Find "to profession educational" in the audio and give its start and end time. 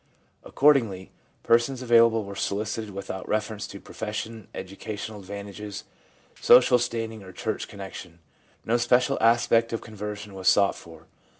3.67-5.19